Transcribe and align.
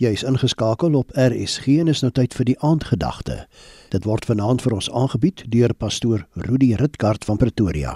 Jy 0.00 0.14
is 0.16 0.22
ingeskakel 0.24 0.94
op 0.96 1.10
RSG 1.12 1.66
en 1.82 1.90
is 1.92 2.00
nou 2.00 2.08
tyd 2.16 2.32
vir 2.32 2.46
die 2.48 2.54
aandgedagte. 2.64 3.34
Dit 3.92 4.06
word 4.08 4.24
vanaand 4.24 4.62
vir 4.64 4.72
ons 4.72 4.86
aangebied 4.96 5.42
deur 5.52 5.74
pastoor 5.76 6.22
Rudi 6.46 6.70
Ritkart 6.80 7.26
van 7.28 7.36
Pretoria. 7.36 7.92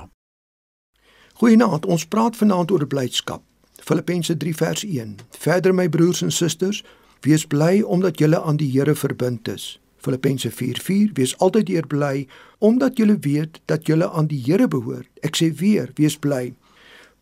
Goeienaand, 1.40 1.86
ons 1.88 2.04
praat 2.04 2.36
vanaand 2.36 2.74
oor 2.76 2.84
blydskap. 2.86 3.40
Filippense 3.80 4.36
3 4.36 4.52
vers 4.60 4.84
1. 4.84 5.14
Verder 5.46 5.72
my 5.72 5.88
broers 5.88 6.20
en 6.20 6.32
susters, 6.32 6.82
wees 7.24 7.46
bly 7.48 7.80
omdat 7.80 8.20
julle 8.20 8.42
aan 8.42 8.60
die 8.60 8.68
Here 8.68 8.94
verbind 8.94 9.48
is. 9.48 9.78
Filippense 9.96 10.52
4:4 10.52 11.16
Wees 11.16 11.32
altyd 11.38 11.72
eer 11.72 11.86
bly 11.86 12.26
omdat 12.58 12.98
julle 13.00 13.16
weet 13.16 13.62
dat 13.64 13.86
julle 13.86 14.10
aan 14.10 14.28
die 14.28 14.42
Here 14.44 14.68
behoort. 14.68 15.08
Ek 15.22 15.40
sê 15.40 15.48
weer, 15.56 15.88
wees 15.96 16.18
bly. 16.20 16.52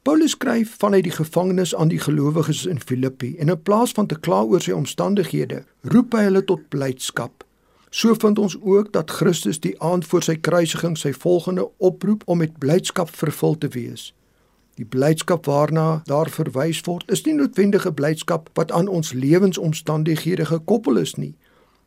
Paulus 0.03 0.30
skryf 0.30 0.77
vanuit 0.79 1.05
die 1.05 1.14
gevangenis 1.14 1.75
aan 1.75 1.89
die 1.89 2.00
gelowiges 2.03 2.64
in 2.66 2.80
Filippi 2.80 3.37
en 3.39 3.48
in 3.48 3.62
plaas 3.62 3.93
van 3.95 4.07
te 4.07 4.17
kla 4.18 4.41
oor 4.43 4.64
sy 4.64 4.73
omstandighede, 4.75 5.61
roep 5.95 6.17
hy 6.18 6.25
hulle 6.27 6.43
tot 6.48 6.64
blydskap. 6.75 7.45
So 7.95 8.17
vind 8.18 8.40
ons 8.43 8.57
ook 8.59 8.90
dat 8.96 9.14
Christus 9.14 9.61
die 9.62 9.76
aand 9.79 10.09
voor 10.11 10.26
sy 10.26 10.35
kruisiging 10.43 10.99
sy 10.99 11.12
volgende 11.14 11.68
oproep 11.79 12.26
om 12.26 12.43
met 12.43 12.59
blydskap 12.59 13.14
vervul 13.14 13.54
te 13.62 13.71
wees. 13.79 14.09
Die 14.75 14.89
blydskap 14.89 15.46
waarna 15.46 16.03
daar 16.11 16.32
verwys 16.34 16.82
word, 16.82 17.07
is 17.07 17.23
nie 17.23 17.39
noodwendige 17.39 17.95
blydskap 17.95 18.50
wat 18.59 18.75
aan 18.75 18.90
ons 18.90 19.14
lewensomstandighede 19.14 20.50
gekoppel 20.50 20.98
is 20.98 21.14
nie. 21.14 21.37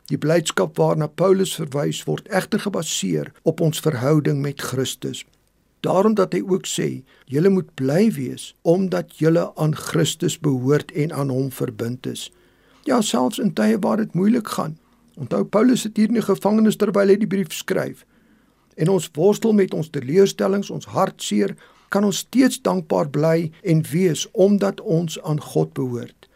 Die 0.08 0.16
blydskap 0.16 0.78
waarna 0.80 1.12
Paulus 1.12 1.52
verwys 1.60 2.04
word 2.08 2.32
egter 2.32 2.64
gebaseer 2.64 3.34
op 3.44 3.60
ons 3.60 3.84
verhouding 3.84 4.40
met 4.40 4.62
Christus. 4.72 5.26
Daarom 5.86 6.16
dat 6.18 6.32
hy 6.34 6.40
ook 6.42 6.66
sê, 6.66 6.88
julle 7.30 7.50
moet 7.52 7.68
bly 7.78 8.08
wees 8.16 8.50
omdat 8.66 9.20
julle 9.20 9.44
aan 9.54 9.76
Christus 9.78 10.34
behoort 10.42 10.90
en 10.98 11.12
aan 11.14 11.30
hom 11.30 11.52
verbind 11.54 12.06
is. 12.10 12.26
Ja, 12.90 12.98
selfs 13.00 13.38
in 13.38 13.52
tye 13.54 13.78
waar 13.82 14.02
dit 14.02 14.14
moeilik 14.18 14.50
gaan. 14.56 14.74
Onthou 15.14 15.44
Paulus 15.44 15.84
sit 15.86 15.96
hier 15.96 16.10
in 16.10 16.18
die 16.18 16.26
gevangenis 16.26 16.78
terwyl 16.80 17.12
hy 17.12 17.16
die 17.22 17.30
brief 17.30 17.54
skryf. 17.54 18.02
En 18.74 18.90
ons 18.96 19.06
worstel 19.14 19.54
met 19.54 19.74
ons 19.74 19.90
teleurstellings, 19.94 20.72
ons 20.74 20.90
hartseer, 20.90 21.54
kan 21.94 22.04
ons 22.04 22.24
steeds 22.26 22.58
dankbaar 22.66 23.08
bly 23.14 23.52
en 23.62 23.86
wees 23.92 24.26
omdat 24.34 24.82
ons 24.82 25.20
aan 25.22 25.40
God 25.40 25.72
behoort. 25.78 26.26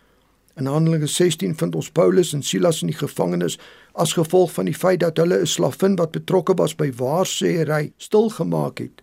In 0.55 0.71
Handelinge 0.71 1.11
16 1.11 1.59
vind 1.59 1.75
ons 1.75 1.91
Paulus 1.91 2.33
en 2.39 2.47
Silas 2.47 2.85
in 2.85 2.95
die 2.95 2.99
gevangenis 2.99 3.59
as 3.99 4.15
gevolg 4.15 4.55
van 4.55 4.71
die 4.71 4.79
feit 4.79 5.03
dat 5.03 5.19
hulle 5.19 5.43
'n 5.43 5.47
slavin 5.47 5.97
wat 5.99 6.15
betrokke 6.15 6.55
was 6.55 6.75
by 6.75 6.91
waarsêery 6.93 7.93
stilgemaak 7.99 8.79
het. 8.79 9.03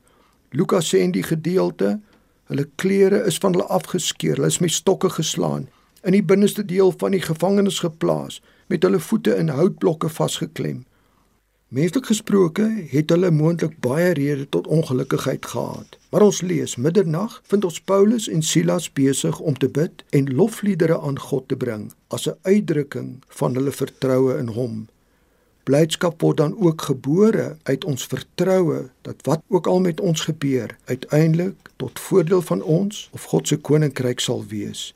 Lukas 0.52 0.88
sê 0.94 1.02
in 1.03 1.12
die 1.12 1.23
gedeelte, 1.23 2.00
hulle 2.48 2.67
klere 2.76 3.23
is 3.28 3.38
van 3.44 3.56
hulle 3.56 3.67
afgeskeur, 3.67 4.38
hulle 4.40 4.48
is 4.48 4.62
met 4.64 4.72
stokke 4.72 5.09
geslaan, 5.09 5.67
in 6.03 6.16
die 6.16 6.23
binneste 6.23 6.64
deel 6.66 6.94
van 7.02 7.12
die 7.12 7.23
gevangenis 7.23 7.81
geplaas, 7.84 8.42
met 8.68 8.84
hulle 8.84 9.00
voete 9.00 9.36
in 9.36 9.52
houtblokke 9.52 10.09
vasgeklem. 10.09 10.86
Menslik 11.68 12.06
gesproke 12.08 12.64
het 12.94 13.09
hulle 13.12 13.28
moontlik 13.31 13.73
baie 13.84 14.14
redes 14.16 14.48
tot 14.56 14.68
ongelukkigheid 14.72 15.45
gehad. 15.45 15.98
Maar 16.09 16.23
ons 16.30 16.40
lees 16.42 16.78
middernag 16.80 17.42
vind 17.52 17.68
ons 17.68 17.81
Paulus 17.81 18.30
en 18.31 18.42
Silas 18.42 18.88
besig 18.95 19.40
om 19.40 19.58
te 19.59 19.68
bid 19.68 20.06
en 20.16 20.31
lofliedere 20.31 20.95
aan 21.00 21.20
God 21.20 21.50
te 21.52 21.58
bring 21.59 21.90
as 22.08 22.28
'n 22.28 22.40
uitdrukking 22.42 23.09
van 23.28 23.56
hulle 23.59 23.72
vertroue 23.72 24.38
in 24.38 24.48
hom. 24.48 24.88
Blydskap 25.68 26.22
word 26.22 26.38
dan 26.38 26.54
ook 26.64 26.82
gebore 26.82 27.58
uit 27.64 27.86
ons 27.86 28.06
vertroue 28.08 28.86
dat 29.02 29.16
wat 29.28 29.42
ook 29.48 29.68
al 29.68 29.80
met 29.84 30.00
ons 30.00 30.22
gebeur, 30.22 30.78
uiteindelik 30.86 31.56
tot 31.76 32.00
voordeel 32.00 32.42
van 32.42 32.62
ons 32.62 33.09
of 33.12 33.24
God 33.24 33.48
se 33.48 33.58
koninkryk 33.58 34.24
sal 34.24 34.46
wees. 34.48 34.94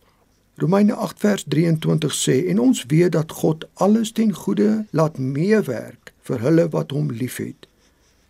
Romeine 0.55 0.93
8 0.93 1.19
vers 1.19 1.43
23 1.43 2.15
sê 2.15 2.37
en 2.53 2.59
ons 2.59 2.85
weet 2.87 3.11
dat 3.11 3.35
God 3.41 3.67
alles 3.73 4.11
ten 4.15 4.31
goeie 4.31 4.85
laat 4.95 5.19
meewerk 5.19 6.13
vir 6.23 6.39
hulle 6.39 6.69
wat 6.71 6.95
hom 6.95 7.11
liefhet. 7.11 7.67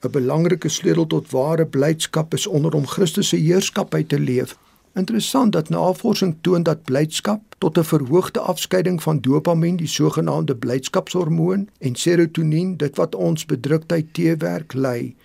'n 0.02 0.09
Belangrike 0.09 0.70
sleutel 0.70 1.08
tot 1.08 1.30
ware 1.30 1.66
blydskap 1.66 2.33
is 2.33 2.48
onder 2.48 2.73
om 2.73 2.88
Christus 2.88 3.30
se 3.30 3.38
heerskappy 3.38 4.04
te 4.04 4.20
leef 4.20 4.58
Interessant 4.93 5.52
dat 5.52 5.69
navorsing 5.69 6.35
toon 6.41 6.63
dat 6.63 6.83
blydskap 6.83 7.55
tot 7.57 7.77
'n 7.77 7.83
verhoogde 7.83 8.39
afskeiding 8.39 9.03
van 9.03 9.19
dopamien, 9.19 9.75
die 9.75 9.87
sogenaamde 9.87 10.55
blydskapshormoon, 10.55 11.69
en 11.77 11.95
serotonien, 11.95 12.77
dit 12.77 12.95
wat 12.95 13.15
ons 13.15 13.45
bedruktheid 13.45 14.13
teewerk, 14.13 14.73
lei. 14.73 15.15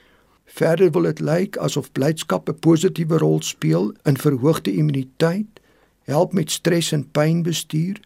Verder 0.44 0.90
wil 0.90 1.02
dit 1.02 1.20
lyk 1.20 1.56
asof 1.56 1.92
blydskap 1.92 2.48
'n 2.48 2.58
positiewe 2.58 3.18
rol 3.18 3.42
speel 3.42 3.92
in 4.02 4.16
verhoogde 4.16 4.72
immuniteit, 4.72 5.60
help 6.02 6.32
met 6.32 6.50
stres 6.50 6.92
en 6.92 7.10
pynbestuur, 7.10 8.00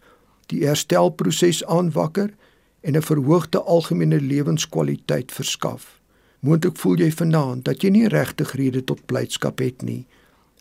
die 0.45 0.65
herstelproses 0.65 1.65
aanwakker 1.65 2.33
en 2.81 2.95
'n 2.95 3.01
verhoogde 3.01 3.61
algemene 3.61 4.21
lewenskwaliteit 4.21 5.31
verskaf. 5.31 5.99
Moontlik 6.39 6.77
voel 6.77 6.95
jy 6.95 7.11
vanaand 7.11 7.65
dat 7.65 7.81
jy 7.81 7.89
nie 7.89 8.07
regtig 8.07 8.51
rede 8.51 8.83
tot 8.83 9.05
blydskap 9.05 9.59
het 9.59 9.81
nie. 9.81 10.05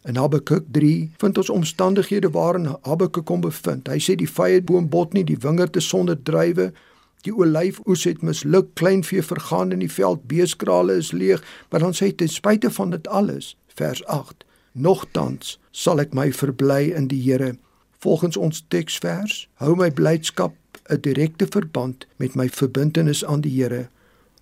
In 0.02 0.16
Habakuk 0.16 0.64
3 0.72 1.10
vind 1.16 1.38
ons 1.38 1.50
omstandighede 1.50 2.30
waarin 2.30 2.66
Habakuk 2.82 3.24
kom 3.24 3.40
bevind. 3.44 3.88
Hy 3.88 3.98
sê 4.00 4.14
die 4.16 4.28
vyeboom 4.28 4.88
bot 4.88 5.12
nie, 5.12 5.24
die 5.28 5.36
wingerd 5.42 5.76
is 5.76 5.88
sonder 5.92 6.16
druiwe, 6.16 6.70
die 7.28 7.34
olyfoes 7.36 8.06
het 8.08 8.22
misluk, 8.24 8.70
kleinvee 8.80 9.20
vergaan 9.22 9.74
in 9.76 9.84
die 9.84 9.92
veld, 9.92 10.24
beeskrale 10.24 10.96
is 11.02 11.12
leeg, 11.12 11.44
maar 11.68 11.84
dan 11.84 11.92
sê 11.92 12.08
hy 12.08 12.16
ten 12.16 12.32
spyte 12.32 12.70
van 12.72 12.96
dit 12.96 13.10
alles, 13.12 13.52
vers 13.76 14.00
8, 14.08 14.46
nogtans 14.72 15.58
sal 15.70 16.00
ek 16.00 16.16
my 16.16 16.30
verbly 16.32 16.94
in 16.96 17.10
die 17.12 17.20
Here. 17.20 17.52
Volgens 18.00 18.40
ons 18.40 18.64
teksvers 18.72 19.44
hou 19.60 19.76
my 19.76 19.90
blydskap 19.92 20.56
'n 20.88 21.04
direkte 21.04 21.46
verband 21.46 22.06
met 22.16 22.34
my 22.34 22.48
verbintenis 22.48 23.24
aan 23.24 23.44
die 23.44 23.52
Here. 23.52 23.90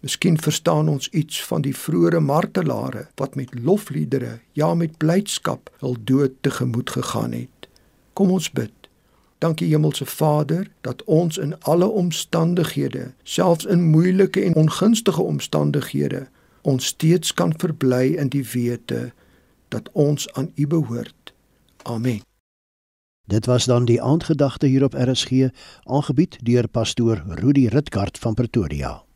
Miskien 0.01 0.39
verstaan 0.39 0.89
ons 0.89 1.09
iets 1.09 1.45
van 1.45 1.63
die 1.63 1.75
vroeëre 1.77 2.21
martelare 2.21 3.09
wat 3.19 3.35
met 3.35 3.55
lofliedere, 3.59 4.39
ja 4.53 4.75
met 4.75 4.97
blydskap 4.97 5.71
hul 5.79 5.97
dood 6.05 6.37
tegemoet 6.41 6.91
gegaan 6.91 7.33
het. 7.33 7.69
Kom 8.13 8.31
ons 8.31 8.51
bid. 8.51 8.73
Dankie 9.39 9.69
Hemelse 9.69 10.07
Vader 10.07 10.71
dat 10.81 11.03
ons 11.05 11.39
in 11.39 11.61
alle 11.61 11.87
omstandighede, 11.87 13.13
selfs 13.23 13.65
in 13.65 13.91
moeilike 13.91 14.43
en 14.43 14.55
ongunstige 14.55 15.23
omstandighede, 15.23 16.27
ons 16.63 16.87
steeds 16.87 17.35
kan 17.35 17.55
verbly 17.59 18.15
in 18.19 18.31
die 18.35 18.45
wete 18.53 19.13
dat 19.69 19.91
ons 19.93 20.33
aan 20.33 20.53
U 20.55 20.67
behoort. 20.67 21.35
Amen. 21.83 22.23
Dit 23.29 23.47
was 23.47 23.65
dan 23.65 23.85
die 23.85 24.03
aandgedagte 24.03 24.67
hier 24.67 24.85
op 24.85 24.95
RSG, 24.95 25.51
aangebied 25.83 26.39
deur 26.43 26.69
pastoor 26.69 27.23
Rudi 27.27 27.69
Ritkart 27.69 28.19
van 28.19 28.35
Pretoria. 28.35 29.08